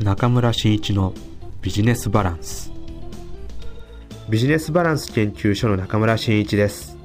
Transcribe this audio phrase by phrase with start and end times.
[0.00, 1.12] 中村真一の
[1.60, 2.70] ビジネスバランス。
[4.30, 6.96] ビジネスバランス研究所の中村真一です。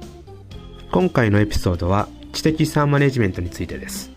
[0.92, 4.12] 今回のエピソードは知的資産マネジメントについてです。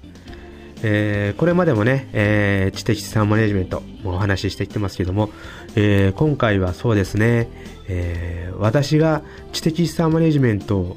[0.83, 5.31] えー、これまでもね、えー、知的資産マネジメントもお話ししてきてますけども、
[5.75, 7.49] えー、今回はそうですね、
[7.87, 9.23] えー、私が
[9.53, 10.95] 知的資産マネジメント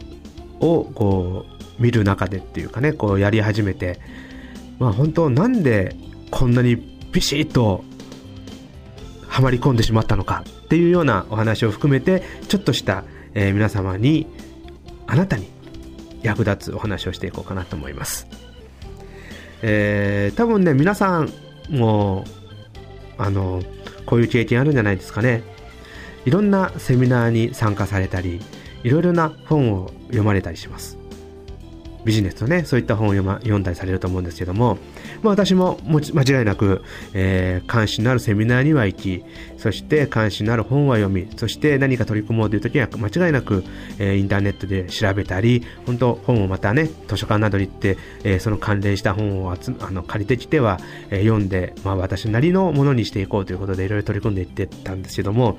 [0.61, 4.01] をこう見る中でっていうかね、こうやり始めて、
[4.79, 5.97] まあ本当なんで
[6.31, 7.85] こんなにビシッと
[9.29, 14.27] はまり込んでしまったのかっていうようなお話を含めて、ちょっとした、えー、皆様に、
[15.07, 15.49] あなたに
[16.23, 18.27] 役立つお話をしていこうかなと思います。
[19.63, 21.32] えー、多分ね、皆さん
[21.68, 22.25] も、
[23.18, 23.63] あの、
[24.07, 25.43] こういう経験あるんじゃないですかね。
[26.25, 28.40] いろんなセミナーに参加されたり、
[28.82, 31.00] いろいろな本を読まれたりします。
[32.05, 34.78] ビジネスとね、そういった本を読,、ま、読んだりされると思うんですけども、
[35.22, 36.00] まあ、私も間
[36.41, 36.83] 違いなく、
[37.14, 39.25] えー、関心のあるセミナーには行き、
[39.59, 43.65] そして関心のある本は読み、そして何か取り組もうという時には間違いなく、
[43.98, 50.78] えー、インターネットで調べたり、本当本をまたね、図書館などに行って、えー、その関連した本を集あの借りてきては、
[51.11, 55.59] えー、読んで、まあ、私なりのものにしていこうということでいろいろ取り組んでいってたんですけども、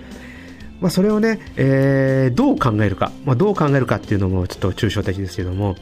[0.81, 5.75] まあ、それをね、えー、どう考えるか、まあ、どう考えるかっていうのもちょっと抽象的ですけども、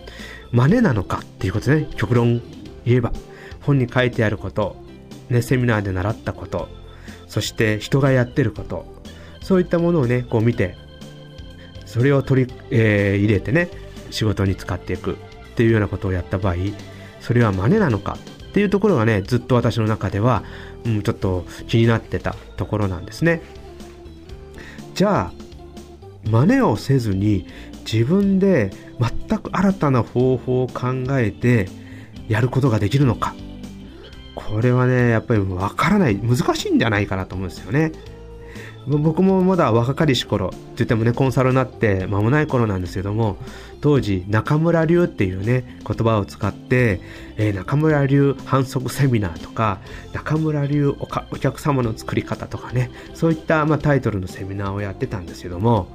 [0.52, 2.42] 真似なのかっていうことね、極論
[2.86, 3.12] 言えば、
[3.62, 4.76] 本に書いてあること、
[5.30, 6.70] ね、セミナーで習ったこと、
[7.28, 8.86] そして人がやってること、
[9.42, 10.76] そういったものをね、こう見て、
[11.86, 13.70] それを取り、えー、入れてね、
[14.12, 15.18] 仕事に使っていく。
[15.60, 16.56] っていうようなことをやった場合、
[17.20, 20.44] それは真似なのかっていうところがね、ずっと私の中では、
[20.86, 23.42] うん、ちょっと気になってたところなんですね。
[25.00, 27.48] じゃあ真似をせずに
[27.90, 28.70] 自分で
[29.00, 31.70] 全く新たな方法を考えて
[32.28, 33.34] やることができるのか。
[34.36, 36.18] これはねやっぱりわからない。
[36.18, 37.94] 難しいんじゃないかなと思うんですよね。
[38.98, 43.38] 僕もまだ若かりし頃って言ってもねコンサルになって間もない頃なんですけども
[43.82, 47.00] 当時中村流っていうね言葉を使って、
[47.38, 49.80] えー、中村流反則セミナーとか
[50.14, 55.88] 中村流お客様の作り方とかねそういった、まあ、タイトルのセミナーをやってたんですけども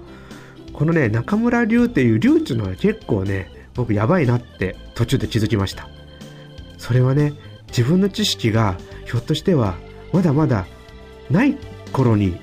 [0.72, 5.88] このね中村流っていう流っていうのは結構ね僕やばいなって途中で気づきました。
[6.78, 7.32] それはね
[7.68, 8.76] 自分の知識が
[9.06, 9.74] ひょっとしては
[10.12, 10.66] まだまだ
[11.30, 11.56] ない
[11.92, 12.36] 頃に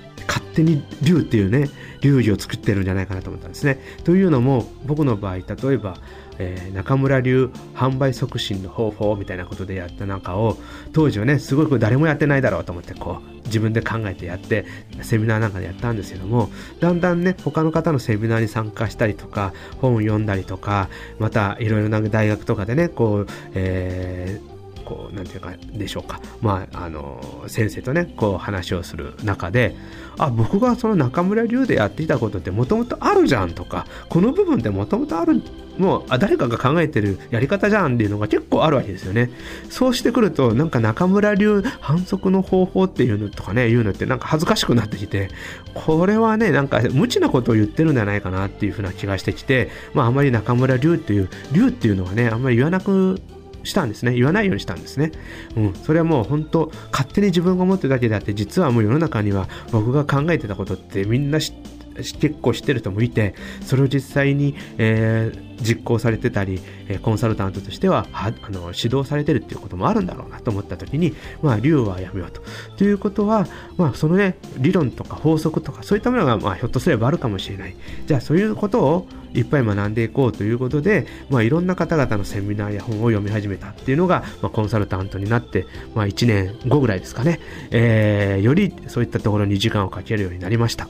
[0.53, 1.69] 手に竜っていうね
[2.01, 3.79] 流儀を作ってるんじゃないかなと思ったんですね。
[4.03, 5.97] というのも僕の場合例えば、
[6.39, 10.57] えー、中村流販売促進の方法みたいなことでやった中を
[10.93, 14.65] 当時はねすごく誰もやってないだろうと思ってこう自分で考えてやって
[15.01, 20.89] セミナーなんかでやったんですけどもだんだんね他の方のセミナーに参加したりとか本を読んだりとか
[21.19, 24.50] またいろいろな大学とかでねこう、えー
[24.91, 26.19] こう、なんていうか、でしょうか。
[26.41, 29.73] まあ、あの、先生とね、こう話をする中で、
[30.17, 35.41] あ、僕がその中村流でやっていたことってもともとあるじゃんとか、この部分ってもともとある、
[35.77, 39.31] もう、あ、誰かが考えてるやり方じゃんっていうのが結構あるわけですよね。
[39.69, 45.29] そうしてくると、なんか中村流反則の方法っていうのとかね、言うのってなんか恥ずかしくなってきて、
[45.73, 53.21] これはね、なんか無知なことを言ってるんじゃないかなっていうふうな気がしてきて、まあ、あまり中村流っていう、流っていうのはね、あんまり言わなく
[53.63, 54.13] したんですね。
[54.13, 55.11] 言わないようにしたんですね。
[55.55, 55.73] うん。
[55.73, 63.35] それはもう本当、勝手に自分が思ってるだけであって、実はもう世の中には僕が考えてたことってみんな知って結構知ってる人もいて、
[63.65, 72.41] それを実際に、えー、実行されてたり、えコンサルタントとしてははあの指導されてるっていうこともあるんだろうなと思った時に、まあ、竜はやめようと。
[72.77, 73.47] ということは、
[73.77, 77.75] まあ、そのね、理論とか法則とかそういったものが、まあ、ひょっとすればあるかもしれない。
[78.05, 87.39] じゃあ、そういうことをいっぱい学んでいこうということで、まあ、いろんな方々のセミナーや本を読み始めたっていうのが、まあ、コンサルタントになって、まあ、1年後ぐらいですかね、
[87.71, 90.87] えー、よりそういったところに時間をかけるようになりました。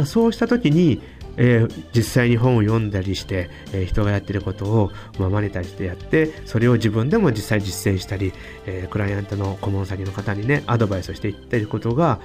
[0.00, 1.02] まあ、そうした時に、
[1.36, 8.32] えー、実際に本を読んだりして、えー、人がやってることを、まあ、真似たりしてやってそれを自分でも実際実践したり、
[8.64, 12.18] えー、クライアントの顧問先の方にねアドバイスをしていったりことが、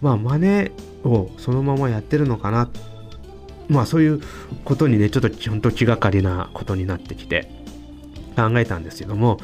[0.00, 0.70] まあ、真似
[1.04, 2.70] をそのままやってるのかな。
[3.68, 4.22] まあそういう
[4.64, 7.50] ことにねちょっと本当気がかりなことになってきて
[8.34, 9.38] 考えたんですけども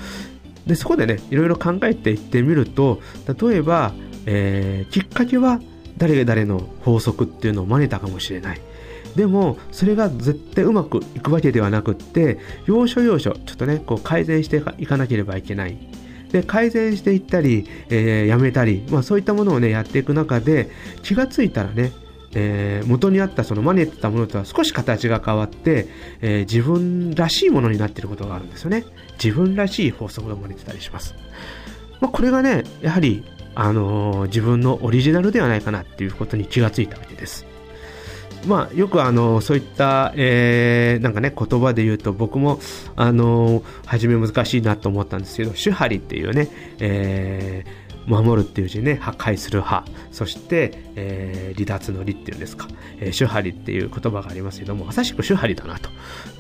[0.67, 3.03] でそこでねいろいろ考えていってみると
[3.39, 3.93] 例えば、
[4.25, 5.61] えー、きっかけは
[5.97, 8.61] 誰々の法則っていうのを真似たかもしれない。
[9.17, 15.77] でも、それが絶対うまくいくわけではなくって、要所要所、ちょっとね、こう改善していかなければいけない。
[16.33, 20.69] で、改善していったり、えー、やめたり、まあそういったものをね、やっていく中で、
[21.03, 21.93] 気がついたらね、
[22.35, 25.87] えー、元にあったその真似てたものとは少し形が変わって、
[26.21, 28.85] えー、自分らしいものになっていることがあるんですよね。
[29.23, 31.15] 自分らしい法則が生まれてたりします。
[32.01, 37.47] まあ、これがね、やはりあの自分のオリジナルではないかなっていうことに気がついたわけです。
[38.47, 42.61] まあ、よくあのそういった、えー、なんかね言葉で言うと僕も
[42.95, 46.49] あの初め難しいなと思ったんですけど手張りっていうね、
[46.79, 52.69] えー守るっていう字ね破壊する破そして、えー、離脱の離っていうんですか、
[53.01, 55.91] えー、手張っていう言葉がありますけどもまさしく手張りだなと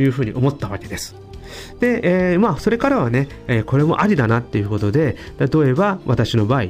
[0.00, 1.16] いうふうに思ったわけです
[1.81, 6.66] で、えー、まあそれからはね、えー、これもありだなっていうことで例えば私の場合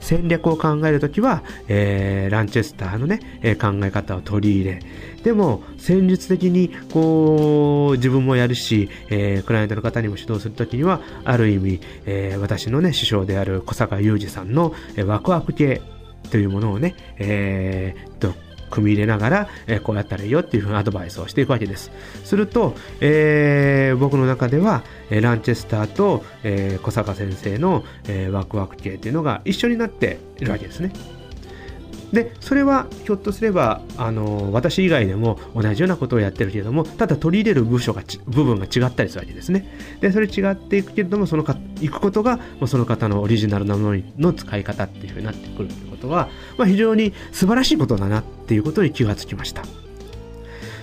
[0.00, 4.80] 戦略を考えるときは、えー、ランチェスターのね、えー、考え方を取り入れ、
[5.22, 15.80] でも、戦術的に、こう、自分もやるし、えー、クライアントの方にも指導するときには、ある意味、えー、私のね、師匠である小坂雄二さんの、えー、ワクワク系
[16.30, 18.34] というものをね、えー、と、
[18.72, 21.92] 組み入れながら、えー、こうやったらいいよっていうふうなアドバイスをしていくわけです。
[22.24, 30.92] すると、えー、僕の中では、えランチェスターと、えー、小坂先生の、えワクワク系っていうのが一緒になっているわけですね。
[32.12, 39.66] でそれはひょっとすればあの私以外でも同じようなことをやってるけれどもただ取り入れる部署が部分が違ったりするわけですね。
[40.00, 46.28] でそれ違っていくけれどもそのかいくことがその方のオリジナルなものの使い方っていうふうになってくるということは、
[46.58, 49.62] まあ、非常に素晴らしいことだなっていうことに気がつきました。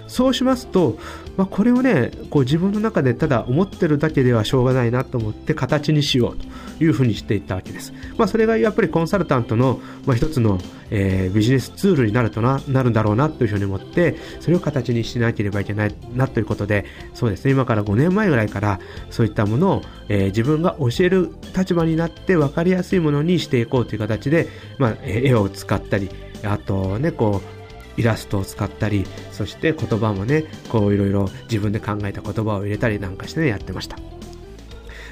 [0.09, 0.97] そうしますと、
[1.37, 10.57] まあ、これをねこう自分の中でただ思ってるだけではしょうがないなと思って形にしようというふうにしていったわけです、まあ、それがやっぱりコンサルタントの、まあ、一つの、
[10.89, 18.79] えー、ビジネスツールになるとななるんだろうなというふうに思ってそれを形にしなければいけないなということでそうですね今から5年前ぐらいから
[19.11, 24.47] そういったものを、えー、自分が教える立場になって分かりやすいものにしていこうという形で、
[24.79, 26.09] まあ、絵を使ったり
[26.43, 27.58] あとねこう
[27.99, 33.97] イラストを使ったりそして言葉もねこういろいろ自分で考えた言葉を入れたりなんかしてねやってました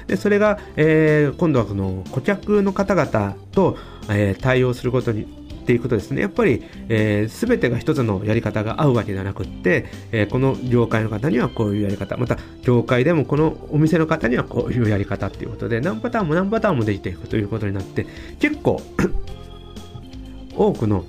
[0.06, 3.76] でそれが、えー、今度はその顧客の方々と、
[4.08, 5.26] えー、対応することにっ
[5.68, 6.22] ていうことですね。
[6.22, 18.06] やっぱり、えー、全てが一つのやり方が合うわけではなくって、えー、この業界の方にはこういうやり方、また業界でもこのお店の方にはこういうやり方っていうことで、何パターンも何パターンもできていくということになって、
[18.40, 18.80] 結構
[20.56, 21.04] 多くの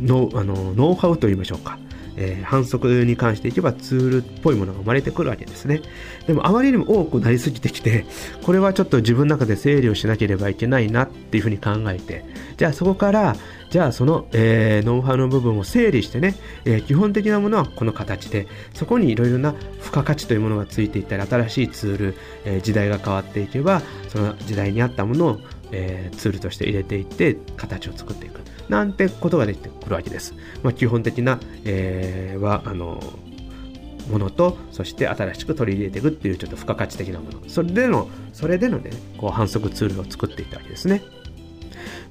[0.00, 1.78] のあのノウハウといいましょうか、
[2.16, 5.82] えー、反則に関していけばツールっぽいものが生まれてくるわけですね。
[6.26, 8.04] でもあまりにも多くなりすぎてきて、
[8.42, 12.24] これはちょっと自分の中で整理をしなければいけないなっていうふうに考えて、
[12.56, 13.36] じゃあそこから、
[13.70, 16.34] じゃあその、えー、ノウハウの部分を整理してね、
[16.66, 25.40] えー、基本的なものはこの形で、そこにいろいろな付加価値というものがついていったり、新しいツール、え時代が変わっていけば、その時代に合ったものを、
[25.72, 28.40] えツールとして入れていって、形を作っていく。
[28.68, 30.34] なんてことができてくるわけです。
[30.62, 33.02] まあ、基本的な、えー、は、あの、
[34.10, 37.40] ものと、そして新しく取り入れていくっていうちょっと付加価値的なもの。
[37.48, 41.02] それでの、それでのね、こう反則ツールを作っていったわけですね。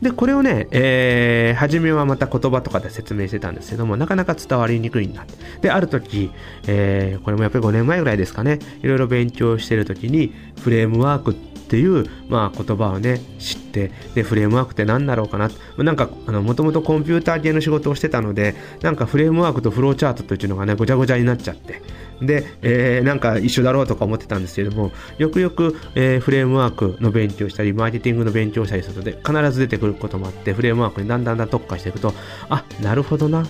[0.01, 5.25] で、これをね、えー、初めはまた言葉とかで説明してたんですけども、なかなか伝わりにくいんだ。
[5.61, 6.31] で、ある時、
[6.67, 15.49] えー、これもやっぱり5年前ぐらいですかね、いろいろ勉強してる時に、フレームワークっていう、まあ、言葉をね知ってでフレームワークって何だろうかな。
[15.77, 21.81] なんかもともとコンピューター系の仕事をしてたのでなんかフレームワークとフローチャートというのがねごちゃごちゃになっちゃって。
[22.21, 32.13] で、えー、なんか一緒だろうとか思ってたんですけどもよくよく、えー、フレームワークの勉強したりマーケティングの勉強したりするので必ず出てくることもあってフレームワークにだんだんだん特化していくと
[32.49, 33.45] あなるほどな。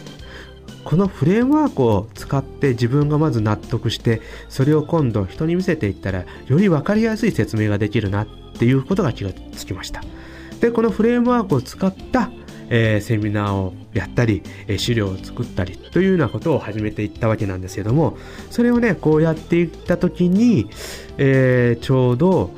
[0.83, 10.01] このフレームワークを使って自分がまず納得してそれを今度人に見せていったらより分かりやすい説明ができるなっていうことが気がつきました。
[10.59, 12.31] でこのフレームワークを使った
[12.73, 18.17] えー、セミナーをやったり、えー、資料を作ったりというようなことを始めていったわけなんですけども
[18.49, 20.69] それをねこうやっていった時に、
[21.17, 22.51] えー、ちょうど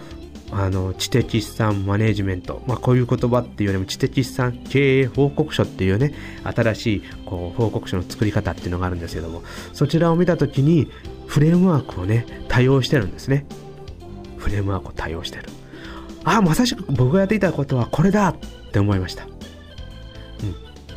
[0.51, 9.41] あの知的資産マネジメント、まあ、こういう言葉っていうよりも知的資産経営報告書っていうね新しいこう報告書の作り方っていうのがあるんですけども
[9.73, 10.87] そちらを見た時に
[11.25, 13.47] フレームワークをね対応してるんですね。
[14.37, 15.45] フレームワークを対応してる。
[16.25, 18.35] ああまさしく僕がやっていたことはこれだっ
[18.71, 19.27] て思いました、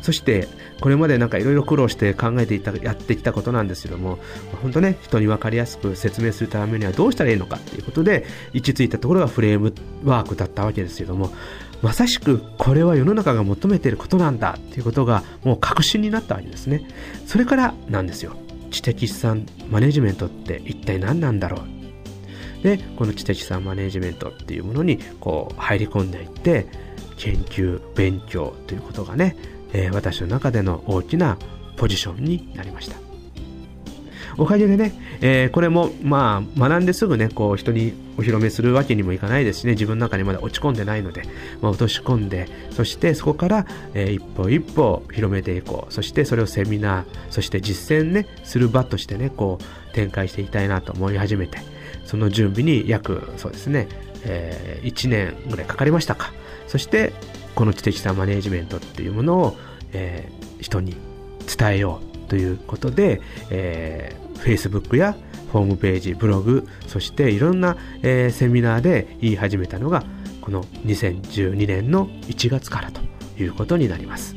[0.07, 0.47] そして
[0.79, 4.19] これまでなんかいろいろ苦労して考えていたやってきたことなんですけども
[4.61, 9.73] 本当ね人に分かりやすく説明するためにはどうしたらいいのかっていうことで位置ついたところがフレーム
[10.05, 11.33] ワークだったわけですけども
[11.81, 16.87] まさしくこれは世の中が求めていることなんだっていうことがもう確信になったわけですね。
[17.25, 18.31] それからなんですよ。
[18.71, 21.57] 知的資産マネジメントって一体何なんだろ
[22.61, 22.63] う。
[22.63, 26.65] でこの知的資産マネジメントっていうものにこう入り込んでいって
[27.17, 29.35] 研究勉強ということがね
[29.73, 31.37] えー、私の中での大きな
[31.75, 33.07] ポジションになりました
[34.37, 41.23] おかげでね、えー、これも、まあ、学んですぐね、こう、人にお披露目するわけにもいかないですしね、自分の中にまだ落ち込んでないので、
[41.59, 45.93] まあ、落とし込んで、そしてそこから、えー、一歩一歩広めていこう。
[45.93, 51.57] そしてそれをセミナー、そして実践ね、する場としてね、こう、展開していきたいなと思い始めて、
[52.05, 53.87] その準備に約、そうですね、
[54.23, 56.31] えー、1年ぐらいかかりましたか。
[56.67, 57.13] そして、
[57.57, 59.57] この知的さマネジメントっていうものを、
[59.91, 60.95] えー、人に
[61.57, 65.17] 伝えようということで、えー、Facebook や
[65.51, 70.03] ホームページ、ブログ、そしていろんな、えー、セミナーで言い始めたのが、
[70.39, 73.01] この2012年の1月からと
[73.41, 74.35] いうことになります。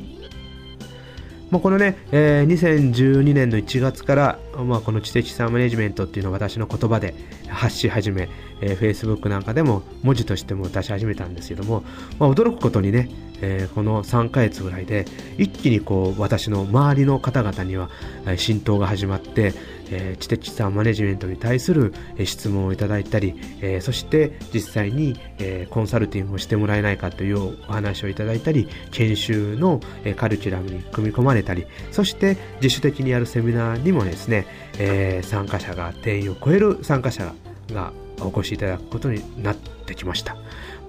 [1.51, 7.15] もうこのね、えー、2012年の1月から、まあ、この知的資産マネジメントっていうのを私の言葉で
[7.49, 8.31] 発し始め、
[8.61, 11.83] えー、Facebook なんかでも文字としても出し始めたんですけども、
[12.19, 13.09] まあ、驚くことにね、
[13.43, 15.07] えー、この3ヶ月ぐらいで
[15.39, 17.91] 一気にこう私の周りの方々には
[18.37, 19.55] 浸透が始まって、
[19.91, 29.81] えー、知的資産マネジメントに対する質問をいただいたり、えー、そして実際に、えー、コンサルティングをしてもらえないかというお話をいただいたり研修の、
[30.17, 34.47] カルキュラムに組み込まれたりそして自主的にやるセミナーにもですね、
[34.79, 37.33] え参加者が定員を超える参加者
[37.73, 37.93] が
[38.27, 40.41] お越しいただくことになってきました、ま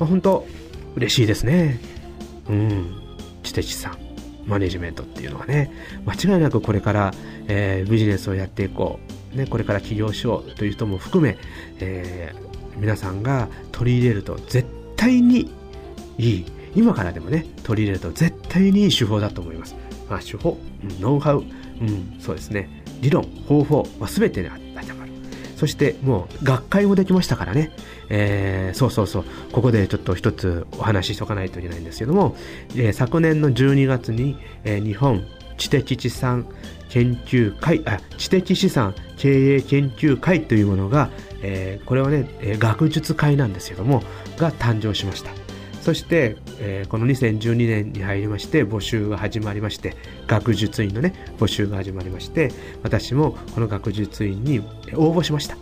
[0.01, 0.45] あ、本当
[0.95, 1.79] 嬉しいですね。
[2.49, 2.95] うん。
[3.43, 3.97] 知的資産
[4.45, 5.71] マネジメントっていうのはね。
[6.05, 7.13] 間違いなくこれから、
[7.47, 8.99] えー、ビジネスをやっていこ
[9.33, 11.37] う、ね、これから起業しようという人も含め、
[11.79, 15.51] えー、皆さんが取り入れると絶対に
[16.17, 16.45] いい。
[16.75, 19.75] 今からでもね取り入れると絶対にいい手法だと思います、
[20.09, 20.57] まあ、手法
[21.01, 21.43] ノウハウ、
[21.81, 22.69] うん、そうですね。
[23.01, 24.60] 理論方法は全てに当
[25.61, 27.71] そしてもう学会もできましたからね、
[28.09, 29.25] えー、そうそうそう。
[29.51, 32.35] ここでちょっと一つお話ししとかないといけないんですけども、
[32.71, 35.23] えー、昨年の12月に、えー、日本
[35.57, 36.47] 知的資産
[36.89, 41.11] 研究会あ知的資産経営研究会というものが、
[41.43, 44.01] えー、これはね、え学術会なんですけども
[44.37, 45.40] が誕生しました。
[45.81, 49.95] そして、えー、この2012年に入りまして募集が始まりまして
[50.27, 52.51] 学術院のね募集が始まりまして
[52.83, 54.59] 私もこの学術院に
[54.93, 55.57] 応募しました、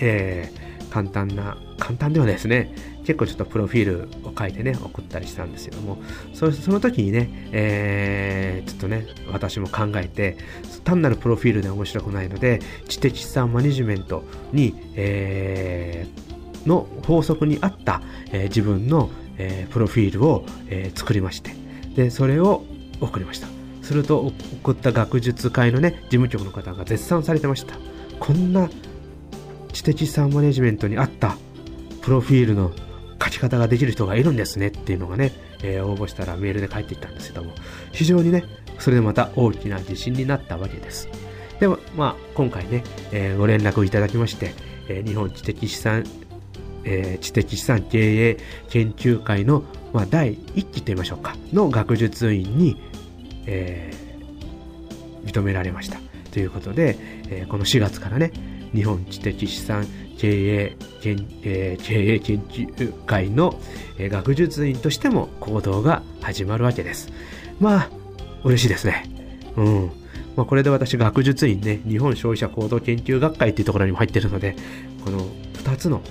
[0.00, 2.72] えー、簡単な簡単ではないですね。
[3.04, 5.98] 結構ちょっとプロフィールを書いてね送ったりしたんですけども。
[6.34, 10.36] そその時にね、えー、ちょっとね私も考えて
[10.84, 14.22] 単なるプロフィールで面白くないので知的資産マネジメント
[14.52, 18.02] に、えー、の法則に合った、
[18.32, 21.54] えー、自分の、えー、プロフィールを、えー、作りまして
[21.94, 22.64] でそれを
[23.00, 23.48] 送りました。
[23.82, 27.74] すると送った学術会のね事務局の方が絶賛されてました。
[28.20, 28.70] こんな
[29.72, 31.36] 知的資産マネジメントに合った
[32.02, 32.70] プロフィールの
[33.22, 37.52] 書き方ができる人がいるんですねっていうのがね、えー、応募したらメールで返ってきたんですけども
[37.92, 38.44] 非常にね
[38.78, 41.08] それでまた大きな自信になったわけです。
[41.58, 44.54] でもまあ今回ね、えー、ご連絡をいただきまして、
[44.88, 46.04] えー、日本知的資産
[46.84, 52.76] えー、知的資産経営研究会の、まあ、第1期と言いましょうかの学術院に、
[53.46, 55.98] えー、認められました。
[56.32, 56.96] ということで、
[57.28, 58.32] えー、この4月からね
[58.72, 63.58] 日本知的資産経営研,、えー、経営研究会の、
[63.98, 67.10] えー、学術院としても行動が始まるわけです。
[67.58, 67.90] まあ
[68.44, 69.04] 嬉しいですね。
[69.56, 69.90] うん。
[70.36, 74.56] まあ、これで私学術院ね日本消費者行動研究学会っていうところにも入ってるので
[75.04, 75.18] この
[75.54, 76.02] 2つの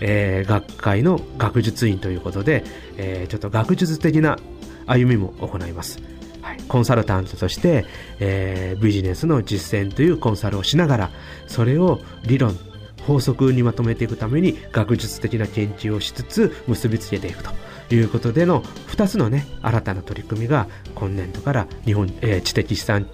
[0.00, 2.64] えー、学会の学術院ということで、
[2.96, 4.38] えー、ちょっと学術的な
[4.86, 6.00] 歩みも行います。
[6.42, 7.84] はい、コンサルタントとして、
[8.20, 11.10] えー、ビジネスの実践というコンサルをしながら、
[11.46, 12.56] それを理論、
[13.02, 17.50] 法則にまとめていくために学術的な研究をしつつ結びつけていくと。
[17.94, 23.06] いうことでの2つのね、新たな取り組みが今年度から日本、えー、知的資産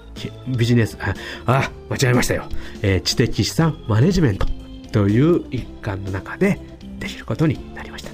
[0.47, 1.15] ビジネス、あ、
[1.47, 2.45] あ間違えましたよ、
[2.81, 4.47] えー、知的資産マネジメント
[4.93, 6.59] という一環の中で
[7.03, 8.11] できることになりました。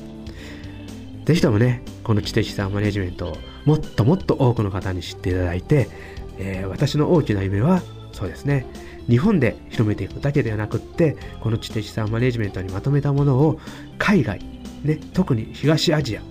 [1.26, 5.90] ぜひともね、この知的資産マネジメントをもっともっと多くの方に知っていただいて、
[6.38, 8.66] えー、私の大きな夢は、そうですね、
[9.08, 13.60] 日本で広めていくだけではなくって、この知的資産マネジメントにまとめたものを
[13.98, 14.40] 海外、
[14.82, 16.22] ね、特に東アジア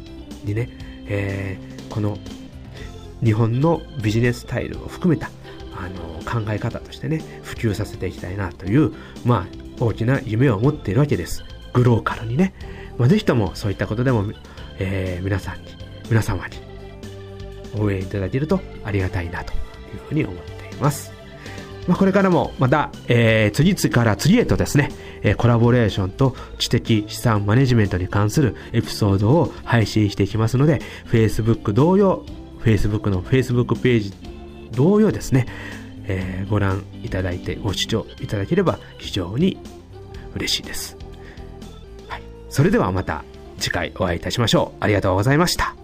[0.43, 0.69] にね、
[1.05, 2.17] えー、この
[3.23, 5.29] 日本のビジネススタイルを含めた
[5.75, 8.93] あの考え方としてね、普及させていきたいなという、
[9.25, 11.43] まあ、大きな夢を持っているわけです。
[11.77, 12.53] グローカルにね、
[12.97, 14.25] まあ、ぜひともそういったことでも、
[14.79, 15.67] えー、皆さんに、
[16.09, 16.57] 皆様に
[17.79, 19.59] 応援いただけるとありがたいなという
[20.09, 21.11] ふうに思っています。
[21.87, 24.91] まあ、これからもまた、えー、次々から次へとですね、
[25.21, 30.81] えー、コラボレーションと知的資産マネジメントに関するエピソードを配信していきますので、
[31.11, 32.25] Facebook 同様、
[32.63, 34.13] Facebook の Facebook ページ
[34.71, 35.45] 同様ですね、
[36.05, 39.57] えーご覧いただいてご視聴いただければ非常に
[40.33, 40.96] 嬉しいです。
[42.57, 43.23] それではまた
[43.59, 44.77] 次回お会いいたしましょう。
[44.83, 45.75] ありがとうございました。